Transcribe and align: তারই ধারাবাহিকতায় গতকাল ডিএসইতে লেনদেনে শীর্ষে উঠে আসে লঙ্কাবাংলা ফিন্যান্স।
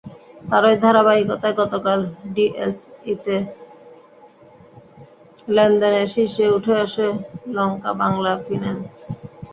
তারই 0.43 0.75
ধারাবাহিকতায় 0.83 1.55
গতকাল 1.61 1.99
ডিএসইতে 2.33 3.35
লেনদেনে 5.47 6.03
শীর্ষে 6.13 6.45
উঠে 6.57 6.73
আসে 6.85 7.05
লঙ্কাবাংলা 7.55 8.33
ফিন্যান্স। 8.45 8.91